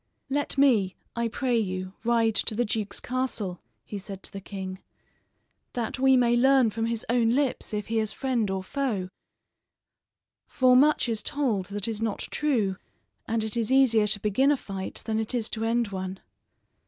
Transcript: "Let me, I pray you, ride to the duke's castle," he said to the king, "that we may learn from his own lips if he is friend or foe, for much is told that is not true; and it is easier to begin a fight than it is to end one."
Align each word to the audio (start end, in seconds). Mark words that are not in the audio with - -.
"Let 0.31 0.57
me, 0.57 0.95
I 1.15 1.27
pray 1.27 1.59
you, 1.59 1.93
ride 2.03 2.33
to 2.33 2.55
the 2.55 2.65
duke's 2.65 2.99
castle," 2.99 3.61
he 3.83 3.99
said 3.99 4.23
to 4.23 4.31
the 4.31 4.41
king, 4.41 4.79
"that 5.73 5.99
we 5.99 6.17
may 6.17 6.35
learn 6.35 6.71
from 6.71 6.87
his 6.87 7.05
own 7.07 7.29
lips 7.29 7.71
if 7.71 7.85
he 7.85 7.99
is 7.99 8.11
friend 8.11 8.49
or 8.49 8.63
foe, 8.63 9.09
for 10.47 10.75
much 10.75 11.07
is 11.07 11.21
told 11.21 11.67
that 11.67 11.87
is 11.87 12.01
not 12.01 12.17
true; 12.31 12.77
and 13.27 13.43
it 13.43 13.55
is 13.55 13.71
easier 13.71 14.07
to 14.07 14.19
begin 14.19 14.49
a 14.51 14.57
fight 14.57 15.03
than 15.05 15.19
it 15.19 15.35
is 15.35 15.49
to 15.51 15.63
end 15.65 15.89
one." 15.89 16.19